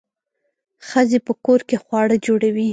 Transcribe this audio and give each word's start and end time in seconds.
ښځې 0.87 1.19
په 1.27 1.33
کور 1.45 1.59
کې 1.69 1.77
خواړه 1.83 2.15
جوړوي. 2.25 2.69